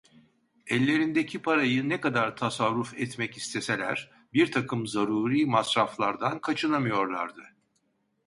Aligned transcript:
Ellerindeki 0.67 1.41
parayı 1.41 1.89
ne 1.89 2.01
kadar 2.01 2.35
tasarruf 2.35 2.93
etmek 2.93 3.37
isteseler, 3.37 4.11
birtakım 4.33 4.87
zaruri 4.87 5.45
masraflardan 5.45 6.41
kaçınamıyorlardı. 6.41 7.43